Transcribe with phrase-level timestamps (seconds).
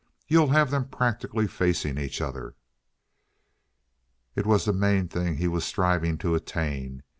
[0.27, 2.55] You'll have them practically facing each other."
[4.35, 7.03] It was the main thing he was striving to attain.